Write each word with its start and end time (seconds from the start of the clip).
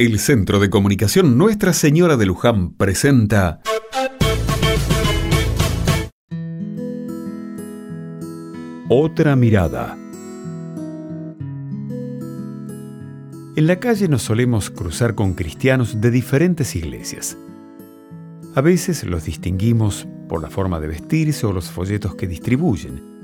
El 0.00 0.20
Centro 0.20 0.60
de 0.60 0.70
Comunicación 0.70 1.36
Nuestra 1.36 1.72
Señora 1.72 2.16
de 2.16 2.24
Luján 2.24 2.70
presenta 2.74 3.60
Otra 8.88 9.34
mirada. 9.34 9.98
En 13.56 13.66
la 13.66 13.80
calle 13.80 14.06
nos 14.06 14.22
solemos 14.22 14.70
cruzar 14.70 15.16
con 15.16 15.34
cristianos 15.34 16.00
de 16.00 16.12
diferentes 16.12 16.76
iglesias. 16.76 17.36
A 18.54 18.60
veces 18.60 19.02
los 19.02 19.24
distinguimos 19.24 20.06
por 20.28 20.40
la 20.40 20.48
forma 20.48 20.78
de 20.78 20.86
vestirse 20.86 21.44
o 21.44 21.52
los 21.52 21.72
folletos 21.72 22.14
que 22.14 22.28
distribuyen 22.28 23.18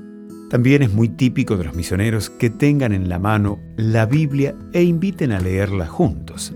también 0.51 0.83
es 0.83 0.93
muy 0.93 1.09
típico 1.09 1.57
de 1.57 1.65
los 1.65 1.75
misioneros 1.75 2.31
que 2.31 2.49
tengan 2.49 2.93
en 2.93 3.09
la 3.09 3.19
mano 3.19 3.59
la 3.77 4.07
Biblia 4.07 4.55
e 4.73 4.83
inviten 4.83 5.33
a 5.33 5.41
leerla 5.41 5.87
juntos. 5.87 6.55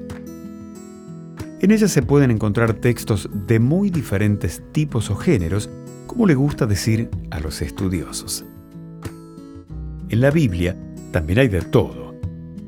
En 1.61 1.73
ella 1.73 1.89
se 1.89 2.03
pueden 2.03 2.31
encontrar 2.31 2.75
textos 2.75 3.29
de 3.47 3.59
muy 3.59 3.91
diferentes 3.91 4.63
tipos 4.71 5.11
o 5.11 5.17
géneros, 5.17 5.69
como 6.07 6.27
le 6.27 6.37
gusta 6.37 6.67
decir 6.67 7.11
a 7.33 7.41
los 7.41 7.63
estudiosos. 7.63 8.45
En 10.09 10.21
la 10.21 10.31
Biblia 10.31 10.77
también 11.11 11.41
hay 11.41 11.49
de 11.49 11.63
todo. 11.63 12.15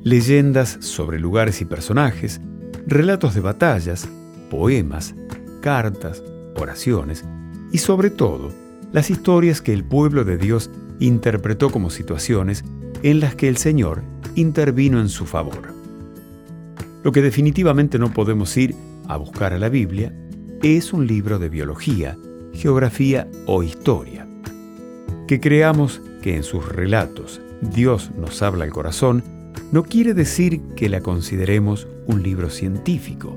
Leyendas 0.03 0.79
sobre 0.81 1.21
lugares 1.21 1.61
y 1.61 1.67
personajes, 1.67 2.41
relatos 2.87 3.35
de 3.35 3.41
batallas, 3.41 4.09
poemas, 4.51 5.15
cartas, 5.61 6.25
oraciones 6.57 7.25
y 7.71 7.79
sobre 7.79 8.11
todo 8.11 8.51
las 8.93 9.09
historias 9.09 9.61
que 9.61 9.73
el 9.73 9.85
pueblo 9.85 10.25
de 10.25 10.37
Dios 10.37 10.69
interpretó 10.99 11.71
como 11.71 11.91
situaciones 11.91 12.65
en 13.05 13.21
las 13.21 13.37
que 13.37 13.49
el 13.49 13.57
Señor 13.57 14.03
intervino 14.35 15.01
en 15.01 15.09
su 15.09 15.27
favor. 15.27 15.80
Lo 17.03 17.13
que 17.13 17.23
definitivamente 17.23 17.99
no 17.99 18.13
podemos 18.13 18.57
ir 18.57 18.75
a 19.09 19.17
buscar 19.17 19.53
a 19.53 19.59
la 19.59 19.69
Biblia 19.69 20.15
es 20.63 20.93
un 20.93 21.07
libro 21.07 21.39
de 21.39 21.49
biología, 21.49 22.19
geografía 22.53 23.29
o 23.47 23.63
historia. 23.63 24.27
Que 25.27 25.41
creamos 25.41 26.03
que 26.23 26.37
en 26.37 26.43
sus 26.43 26.69
relatos 26.69 27.41
Dios 27.63 28.11
nos 28.19 28.43
habla 28.43 28.65
al 28.65 28.71
corazón 28.71 29.23
no 29.73 29.85
quiere 29.85 30.15
decir 30.15 30.61
que 30.77 30.89
la 30.89 31.01
consideremos 31.01 31.87
un 32.07 32.23
libro 32.23 32.51
científico. 32.51 33.35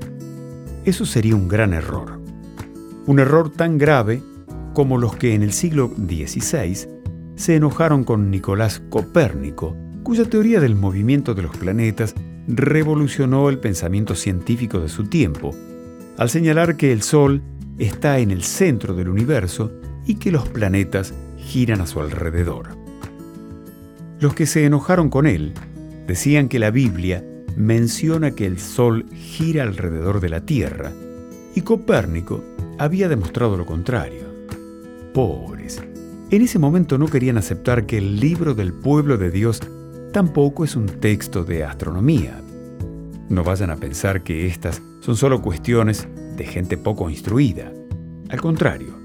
Eso 0.84 1.06
sería 1.06 1.36
un 1.36 1.48
gran 1.48 1.72
error. 1.72 2.20
Un 3.06 3.18
error 3.20 3.50
tan 3.50 3.78
grave 3.78 4.22
como 4.74 4.98
los 4.98 5.16
que 5.16 5.34
en 5.34 5.42
el 5.42 5.52
siglo 5.52 5.92
XVI 5.96 6.88
se 7.36 7.56
enojaron 7.56 8.04
con 8.04 8.30
Nicolás 8.30 8.82
Copérnico, 8.90 9.76
cuya 10.02 10.24
teoría 10.24 10.60
del 10.60 10.74
movimiento 10.74 11.34
de 11.34 11.42
los 11.42 11.56
planetas 11.56 12.14
revolucionó 12.46 13.48
el 13.48 13.58
pensamiento 13.58 14.14
científico 14.14 14.80
de 14.80 14.88
su 14.88 15.04
tiempo, 15.04 15.54
al 16.16 16.30
señalar 16.30 16.76
que 16.76 16.92
el 16.92 17.02
Sol 17.02 17.42
está 17.78 18.18
en 18.18 18.30
el 18.30 18.42
centro 18.42 18.94
del 18.94 19.08
universo 19.08 19.72
y 20.06 20.16
que 20.16 20.30
los 20.30 20.48
planetas 20.48 21.14
giran 21.36 21.80
a 21.80 21.86
su 21.86 22.00
alrededor. 22.00 22.68
Los 24.20 24.34
que 24.34 24.46
se 24.46 24.64
enojaron 24.64 25.10
con 25.10 25.26
él 25.26 25.54
decían 26.06 26.48
que 26.48 26.58
la 26.58 26.70
Biblia 26.70 27.24
menciona 27.56 28.32
que 28.32 28.46
el 28.46 28.58
Sol 28.58 29.06
gira 29.12 29.62
alrededor 29.62 30.20
de 30.20 30.28
la 30.28 30.44
Tierra 30.44 30.92
y 31.54 31.62
Copérnico 31.62 32.44
había 32.78 33.08
demostrado 33.08 33.56
lo 33.56 33.66
contrario. 33.66 34.24
Pobres, 35.12 35.80
en 36.30 36.42
ese 36.42 36.58
momento 36.58 36.98
no 36.98 37.06
querían 37.06 37.38
aceptar 37.38 37.86
que 37.86 37.98
el 37.98 38.18
libro 38.18 38.54
del 38.54 38.72
pueblo 38.72 39.18
de 39.18 39.30
Dios 39.30 39.60
tampoco 40.14 40.62
es 40.62 40.76
un 40.76 40.86
texto 40.86 41.42
de 41.42 41.64
astronomía. 41.64 42.40
No 43.28 43.42
vayan 43.42 43.70
a 43.70 43.76
pensar 43.76 44.22
que 44.22 44.46
estas 44.46 44.80
son 45.00 45.16
solo 45.16 45.42
cuestiones 45.42 46.06
de 46.36 46.44
gente 46.44 46.78
poco 46.78 47.10
instruida. 47.10 47.72
Al 48.28 48.40
contrario, 48.40 48.96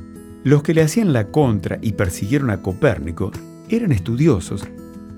los 0.44 0.62
que 0.62 0.76
le 0.76 0.84
hacían 0.84 1.12
la 1.12 1.32
contra 1.32 1.80
y 1.82 1.94
persiguieron 1.94 2.52
a 2.52 2.62
Copérnico 2.62 3.32
eran 3.70 3.92
estudiosos, 3.92 4.68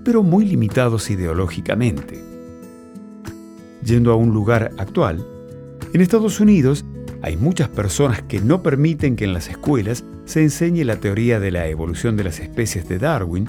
pero 0.06 0.24
muy 0.24 0.46
limitados 0.46 1.12
ideológicamente. 1.12 2.23
Yendo 3.84 4.13
a 4.13 4.16
un 4.16 4.34
lugar 4.34 4.72
actual, 4.78 5.28
en 5.91 6.00
Estados 6.00 6.40
Unidos 6.40 6.85
hay 7.22 7.35
muchas 7.35 7.68
personas 7.68 8.22
que 8.22 8.40
no 8.40 8.63
permiten 8.63 9.18
que 9.18 9.25
en 9.25 9.34
las 9.34 9.50
escuelas 9.50 10.06
se 10.23 10.41
enseñe 10.41 10.85
la 10.85 11.02
teoría 11.02 11.41
de 11.41 11.52
la 11.52 11.68
evolución 11.68 12.16
de 12.16 12.23
las 12.23 12.40
especies 12.40 12.88
de 12.88 12.97
Darwin 12.97 13.46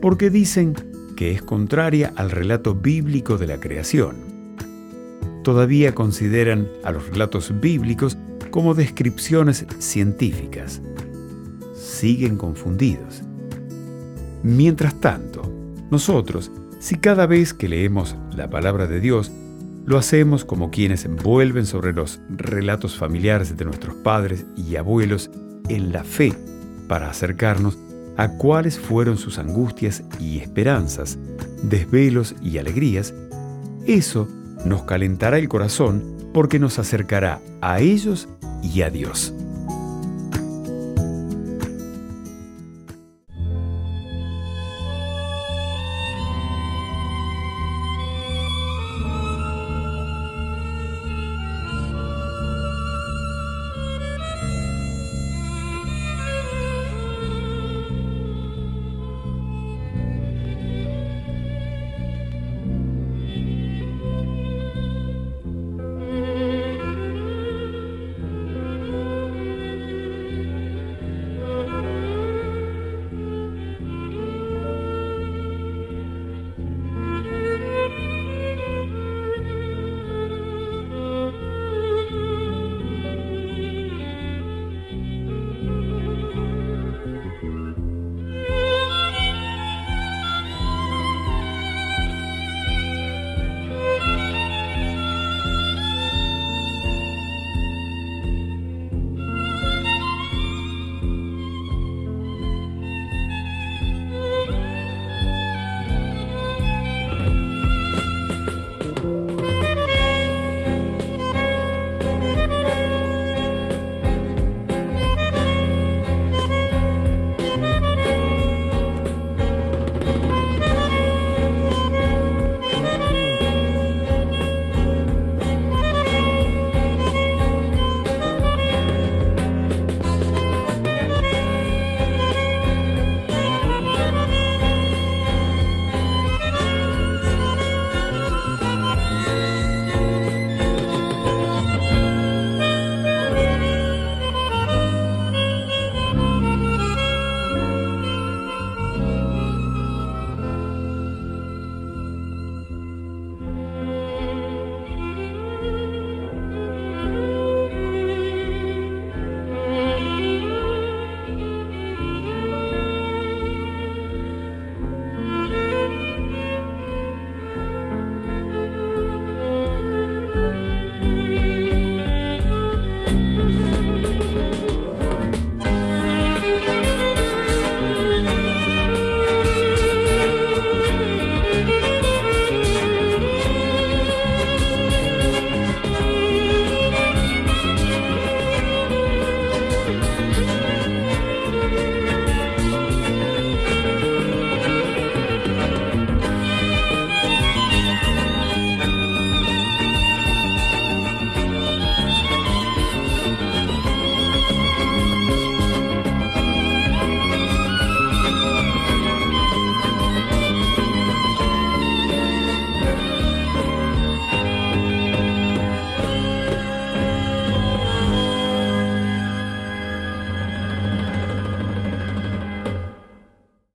porque 0.00 0.30
dicen 0.30 0.74
que 1.16 1.32
es 1.32 1.42
contraria 1.42 2.12
al 2.16 2.30
relato 2.30 2.74
bíblico 2.74 3.38
de 3.38 3.46
la 3.46 3.60
creación. 3.60 4.16
Todavía 5.42 5.94
consideran 5.94 6.68
a 6.84 6.92
los 6.92 7.08
relatos 7.08 7.52
bíblicos 7.60 8.16
como 8.50 8.74
descripciones 8.74 9.66
científicas. 9.78 10.80
Siguen 11.74 12.36
confundidos. 12.36 13.22
Mientras 14.42 15.00
tanto, 15.00 15.42
nosotros, 15.90 16.50
si 16.78 16.96
cada 16.96 17.26
vez 17.26 17.54
que 17.54 17.68
leemos 17.68 18.16
la 18.34 18.50
palabra 18.50 18.86
de 18.86 19.00
Dios 19.00 19.30
lo 19.84 19.98
hacemos 19.98 20.44
como 20.44 20.70
quienes 20.70 21.04
envuelven 21.04 21.66
sobre 21.66 21.92
los 21.92 22.20
relatos 22.28 22.96
familiares 22.96 23.56
de 23.56 23.64
nuestros 23.64 23.96
padres 23.96 24.46
y 24.56 24.76
abuelos 24.76 25.30
en 25.68 25.92
la 25.92 26.04
fe 26.04 26.32
para 26.88 27.10
acercarnos 27.10 27.78
a 28.16 28.28
cuáles 28.28 28.78
fueron 28.78 29.16
sus 29.18 29.38
angustias 29.38 30.02
y 30.20 30.38
esperanzas, 30.38 31.18
desvelos 31.62 32.34
y 32.42 32.58
alegrías, 32.58 33.14
eso 33.86 34.28
nos 34.64 34.82
calentará 34.82 35.38
el 35.38 35.48
corazón 35.48 36.02
porque 36.32 36.58
nos 36.58 36.78
acercará 36.78 37.40
a 37.60 37.80
ellos 37.80 38.28
y 38.62 38.82
a 38.82 38.90
Dios. 38.90 39.34